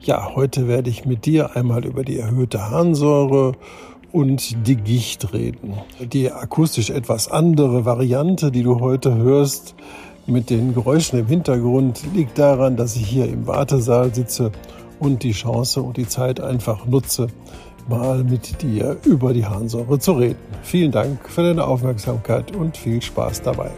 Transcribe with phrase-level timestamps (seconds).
[0.00, 3.54] Ja, heute werde ich mit dir einmal über die erhöhte Harnsäure
[4.12, 5.74] und die Gicht reden.
[6.00, 9.74] Die akustisch etwas andere Variante, die du heute hörst,
[10.26, 14.52] mit den Geräuschen im Hintergrund, liegt daran, dass ich hier im Wartesaal sitze
[15.00, 17.26] und die Chance und die Zeit einfach nutze,
[17.88, 20.38] mal mit dir über die Harnsäure zu reden.
[20.62, 23.70] Vielen Dank für deine Aufmerksamkeit und viel Spaß dabei.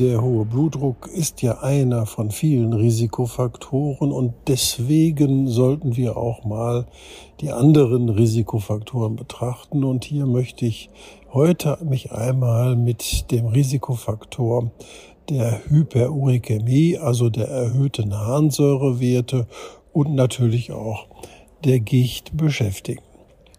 [0.00, 6.86] Der hohe Blutdruck ist ja einer von vielen Risikofaktoren und deswegen sollten wir auch mal
[7.40, 9.84] die anderen Risikofaktoren betrachten.
[9.84, 10.90] Und hier möchte ich
[11.32, 14.72] heute mich einmal mit dem Risikofaktor
[15.28, 19.46] der Hyperurikämie, also der erhöhten Harnsäurewerte
[19.92, 21.06] und natürlich auch
[21.62, 23.13] der Gicht beschäftigen.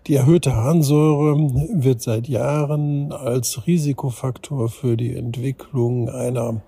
[0.07, 1.35] Die erhöhte Harnsäure
[1.81, 6.61] wird seit Jahren als Risikofaktor für die Entwicklung einer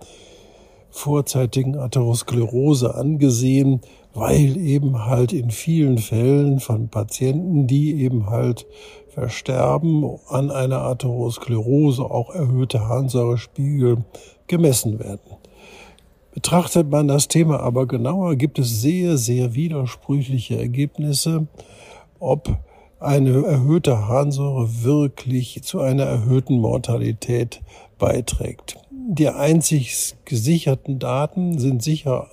[0.89, 3.81] vorzeitigen Atherosklerose angesehen,
[4.15, 8.65] weil eben halt in vielen Fällen von Patienten, die eben halt
[9.09, 14.03] versterben, an einer Atherosklerose auch erhöhte Harnsäurespiegel
[14.47, 15.37] gemessen werden.
[16.33, 21.45] Betrachtet man das Thema aber genauer, gibt es sehr, sehr widersprüchliche Ergebnisse,
[22.19, 22.57] ob
[22.99, 27.61] eine erhöhte Harnsäure wirklich zu einer erhöhten Mortalität
[27.99, 28.77] beiträgt.
[28.91, 32.27] Die einzig gesicherten Daten sind sicher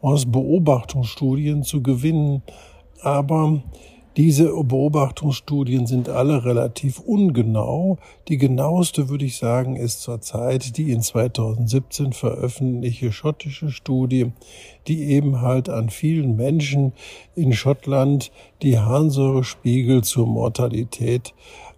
[0.00, 2.42] aus Beobachtungsstudien zu gewinnen,
[3.00, 3.62] aber
[4.16, 7.96] diese Beobachtungsstudien sind alle relativ ungenau.
[8.28, 14.32] Die genaueste, würde ich sagen, ist zurzeit die in 2017 veröffentlichte schottische Studie,
[14.86, 16.92] die eben halt an vielen Menschen
[17.34, 21.32] in Schottland die Harnsäurespiegel zur Mortalität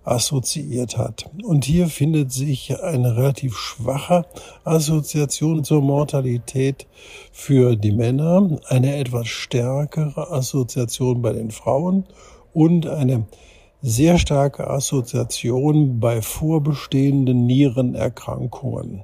[0.05, 1.31] assoziiert hat.
[1.43, 4.27] Und hier findet sich eine relativ schwache
[4.65, 6.87] Assoziation zur Mortalität
[7.33, 12.05] für die Männer, eine etwas stärkere Assoziation bei den Frauen
[12.53, 13.27] und eine
[13.83, 19.03] sehr starke Assoziation bei vorbestehenden Nierenerkrankungen.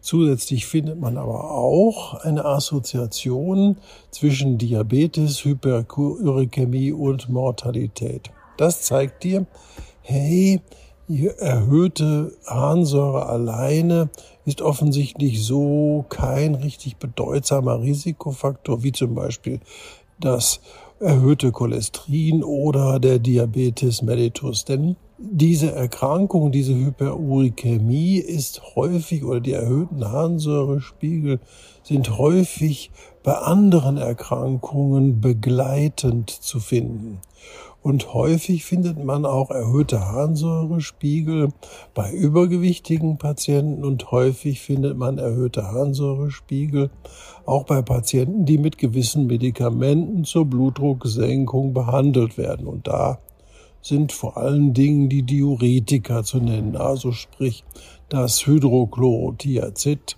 [0.00, 3.76] Zusätzlich findet man aber auch eine Assoziation
[4.10, 8.32] zwischen Diabetes, Hyperurikämie und Mortalität.
[8.56, 9.46] Das zeigt dir,
[10.02, 10.60] hey,
[11.38, 14.08] erhöhte Harnsäure alleine
[14.44, 19.60] ist offensichtlich so kein richtig bedeutsamer Risikofaktor, wie zum Beispiel
[20.18, 20.60] das
[21.00, 24.64] erhöhte Cholesterin oder der Diabetes mellitus.
[24.64, 31.40] Denn diese Erkrankung, diese Hyperurikämie ist häufig oder die erhöhten Harnsäurespiegel
[31.82, 32.90] sind häufig
[33.22, 37.20] bei anderen Erkrankungen begleitend zu finden.
[37.82, 41.48] Und häufig findet man auch erhöhte Harnsäurespiegel
[41.94, 46.90] bei übergewichtigen Patienten und häufig findet man erhöhte Harnsäurespiegel
[47.44, 52.68] auch bei Patienten, die mit gewissen Medikamenten zur Blutdrucksenkung behandelt werden.
[52.68, 53.18] Und da
[53.80, 57.64] sind vor allen Dingen die Diuretika zu nennen, also sprich
[58.08, 60.16] das Hydrochlorothiazid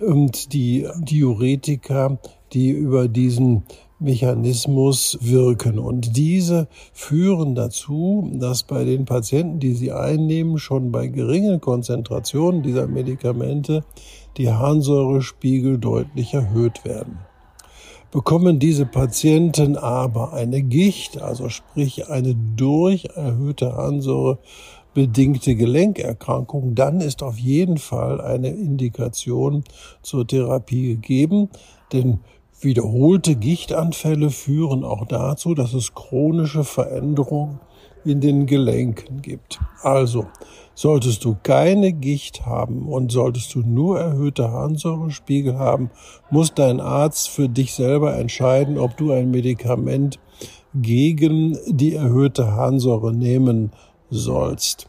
[0.00, 2.18] und die Diuretika,
[2.52, 3.64] die über diesen
[4.00, 5.78] Mechanismus wirken.
[5.78, 12.62] Und diese führen dazu, dass bei den Patienten, die sie einnehmen, schon bei geringen Konzentrationen
[12.62, 13.84] dieser Medikamente
[14.36, 17.18] die Harnsäurespiegel deutlich erhöht werden.
[18.10, 24.38] Bekommen diese Patienten aber eine Gicht, also sprich eine durch erhöhte Harnsäure
[24.94, 29.62] bedingte Gelenkerkrankung, dann ist auf jeden Fall eine Indikation
[30.02, 31.50] zur Therapie gegeben,
[31.92, 32.18] denn
[32.62, 37.58] Wiederholte Gichtanfälle führen auch dazu, dass es chronische Veränderungen
[38.04, 39.60] in den Gelenken gibt.
[39.82, 40.26] Also,
[40.74, 45.90] solltest du keine Gicht haben und solltest du nur erhöhte Harnsäurespiegel haben,
[46.30, 50.18] muss dein Arzt für dich selber entscheiden, ob du ein Medikament
[50.74, 53.72] gegen die erhöhte Harnsäure nehmen
[54.10, 54.86] sollst.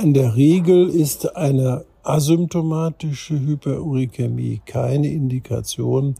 [0.00, 6.14] In der Regel ist eine asymptomatische Hyperurikämie keine Indikation,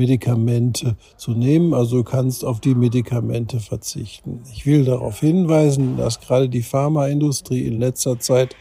[0.00, 1.74] Medikamente zu nehmen.
[1.74, 4.40] Also kannst auf die Medikamente verzichten.
[4.50, 8.56] Ich will darauf hinweisen, dass gerade die Pharmaindustrie in letzter Zeit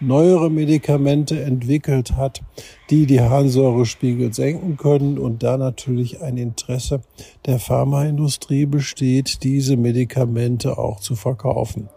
[0.00, 2.42] neuere Medikamente entwickelt hat,
[2.90, 7.00] die die Harnsäurespiegel senken können und da natürlich ein Interesse
[7.46, 11.88] der Pharmaindustrie besteht, diese Medikamente auch zu verkaufen.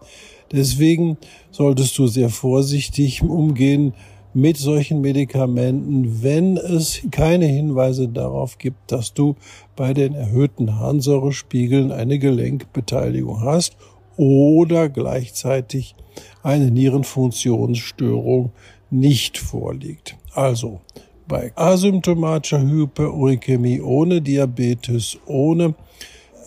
[0.53, 1.17] Deswegen
[1.51, 3.93] solltest du sehr vorsichtig umgehen
[4.35, 9.37] mit solchen Medikamenten, wenn es keine Hinweise darauf gibt, dass du
[9.77, 13.77] bei den erhöhten Harnsäurespiegeln eine Gelenkbeteiligung hast
[14.17, 15.95] oder gleichzeitig
[16.43, 18.51] eine Nierenfunktionsstörung
[18.91, 20.17] nicht vorliegt.
[20.33, 20.81] Also
[21.29, 25.75] bei asymptomatischer Hyperurikämie ohne Diabetes, ohne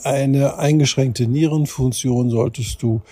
[0.05, 3.03] eine eingeschränkte Nierenfunktion solltest du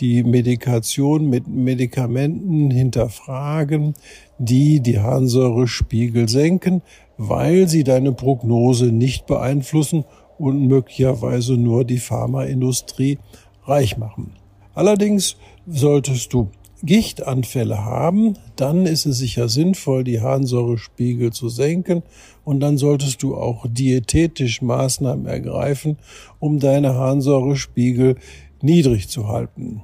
[0.00, 3.94] die Medikation mit Medikamenten hinterfragen,
[4.38, 6.82] die die Harnsäurespiegel senken,
[7.16, 10.04] weil sie deine Prognose nicht beeinflussen
[10.38, 13.18] und möglicherweise nur die Pharmaindustrie
[13.64, 14.32] reich machen.
[14.74, 15.36] Allerdings
[15.66, 16.48] solltest du
[16.84, 22.02] Gichtanfälle haben, dann ist es sicher sinnvoll, die Harnsäurespiegel zu senken
[22.44, 25.96] und dann solltest du auch diätetisch Maßnahmen ergreifen,
[26.38, 28.16] um deine Harnsäurespiegel
[28.60, 29.82] niedrig zu halten.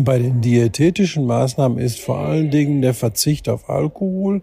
[0.00, 4.42] Bei den diätetischen Maßnahmen ist vor allen Dingen der Verzicht auf Alkohol,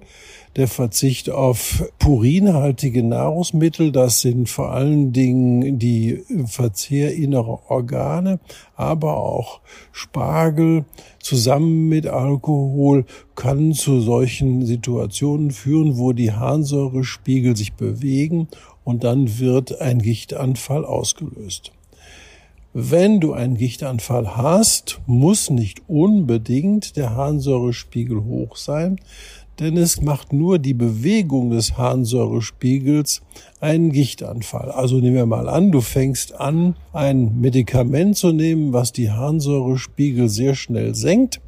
[0.56, 8.40] der Verzicht auf purinhaltige Nahrungsmittel, das sind vor allen Dingen die Verzehr innerer Organe,
[8.76, 9.60] aber auch
[9.92, 10.86] Spargel
[11.20, 13.04] zusammen mit Alkohol
[13.36, 18.48] kann zu solchen Situationen führen, wo die Harnsäurespiegel sich bewegen
[18.86, 21.74] und dann wird ein Gichtanfall ausgelöst.
[22.74, 28.96] Wenn du einen Gichtanfall hast, muss nicht unbedingt der Harnsäurespiegel hoch sein,
[29.60, 33.24] denn es macht nur die Bewegung des Harnsäurespiegels
[33.60, 34.72] einen Gichtanfall.
[34.72, 40.30] Also nehmen wir mal an, du fängst an, ein Medikament zu nehmen, was die Harnsäurespiegel
[40.30, 41.42] sehr schnell senkt,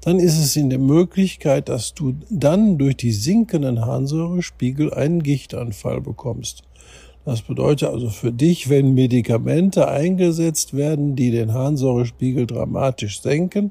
[0.00, 6.00] dann ist es in der Möglichkeit, dass du dann durch die sinkenden Harnsäurespiegel einen Gichtanfall
[6.00, 6.62] bekommst.
[7.30, 13.70] Das bedeutet also für dich, wenn Medikamente eingesetzt werden, die den Harnsäurespiegel dramatisch senken,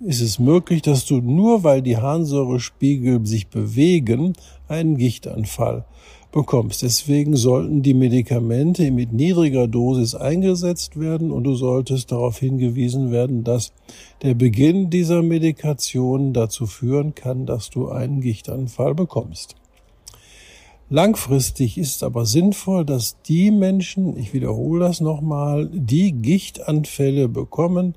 [0.00, 4.34] ist es möglich, dass du nur weil die Harnsäurespiegel sich bewegen,
[4.68, 5.86] einen Gichtanfall
[6.32, 6.82] bekommst.
[6.82, 13.42] Deswegen sollten die Medikamente mit niedriger Dosis eingesetzt werden und du solltest darauf hingewiesen werden,
[13.42, 13.72] dass
[14.20, 19.56] der Beginn dieser Medikation dazu führen kann, dass du einen Gichtanfall bekommst.
[20.92, 27.94] Langfristig ist aber sinnvoll, dass die Menschen, ich wiederhole das nochmal, die Gichtanfälle bekommen,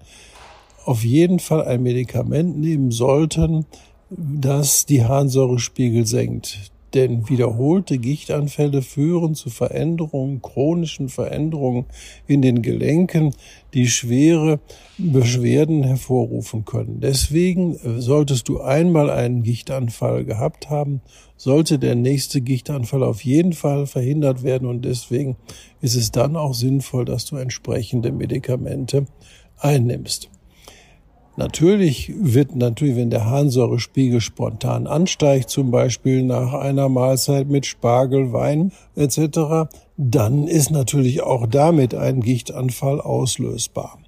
[0.85, 3.65] auf jeden Fall ein Medikament nehmen sollten,
[4.09, 6.71] das die Harnsäurespiegel senkt.
[6.95, 11.85] Denn wiederholte Gichtanfälle führen zu Veränderungen, chronischen Veränderungen
[12.25, 13.35] in den Gelenken,
[13.73, 14.61] die schwere
[14.97, 17.01] Beschwerden hervorrufen können.
[17.01, 21.01] Deswegen solltest du einmal einen Gichtanfall gehabt haben,
[21.35, 25.35] sollte der nächste Gichtanfall auf jeden Fall verhindert werden und deswegen
[25.81, 29.05] ist es dann auch sinnvoll, dass du entsprechende Medikamente
[29.57, 30.29] einnimmst.
[31.37, 38.31] Natürlich wird natürlich, wenn der Harnsäurespiegel spontan ansteigt, zum Beispiel nach einer Mahlzeit mit Spargel,
[38.31, 43.99] Wein etc., dann ist natürlich auch damit ein Gichtanfall auslösbar.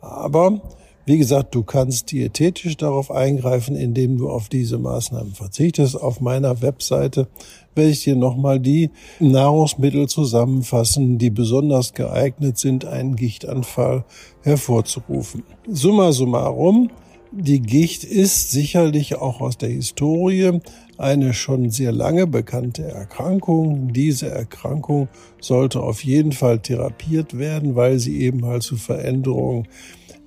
[0.00, 0.60] Aber
[1.06, 6.00] wie gesagt, du kannst diätetisch darauf eingreifen, indem du auf diese Maßnahmen verzichtest.
[6.00, 7.28] Auf meiner Webseite
[7.74, 8.90] werde ich dir nochmal die
[9.20, 14.04] Nahrungsmittel zusammenfassen, die besonders geeignet sind, einen Gichtanfall
[14.42, 15.42] hervorzurufen.
[15.68, 16.90] Summa summarum,
[17.32, 20.60] die Gicht ist sicherlich auch aus der Historie
[20.98, 23.92] eine schon sehr lange bekannte Erkrankung.
[23.92, 25.08] Diese Erkrankung
[25.40, 29.66] sollte auf jeden Fall therapiert werden, weil sie eben halt zu Veränderungen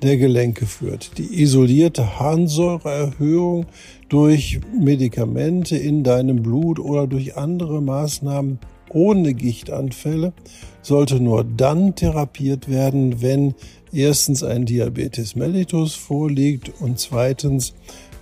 [0.01, 1.17] der Gelenke führt.
[1.17, 3.65] Die isolierte Harnsäureerhöhung
[4.09, 10.33] durch Medikamente in deinem Blut oder durch andere Maßnahmen ohne Gichtanfälle
[10.81, 13.53] sollte nur dann therapiert werden, wenn
[13.91, 17.73] erstens ein Diabetes mellitus vorliegt und zweitens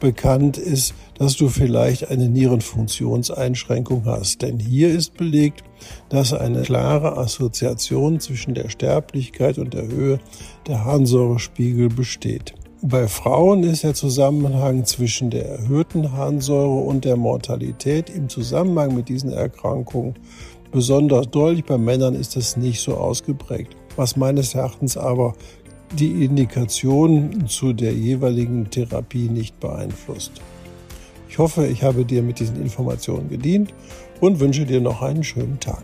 [0.06, 4.44] bekannt ist, dass du vielleicht eine Nierenfunktionseinschränkung hast.
[4.44, 5.64] Denn hier ist belegt,
[6.10, 10.20] dass eine klare Assoziation zwischen der Sterblichkeit und der Höhe
[10.68, 12.54] der Harnsäurespiegel besteht.
[12.84, 19.10] Bei Frauen ist der Zusammenhang zwischen der erhöhten Harnsäure und der Mortalität im Zusammenhang mit
[19.10, 20.14] diesen Erkrankungen
[20.72, 21.66] besonders deutlich.
[21.66, 25.34] Bei Männern ist es nicht so ausgeprägt, was meines Erachtens aber
[25.94, 30.42] die Indikation zu der jeweiligen Therapie nicht beeinflusst.
[31.30, 33.74] Ich hoffe, ich habe dir mit diesen Informationen gedient
[34.22, 35.84] und wünsche dir noch einen schönen Tag.